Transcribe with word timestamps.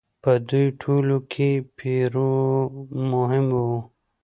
په 0.23 0.31
دوی 0.49 0.65
ټولو 0.81 1.17
کې 1.31 1.49
پیرو 1.77 2.31
مهم 3.11 3.45
و. 3.61 3.63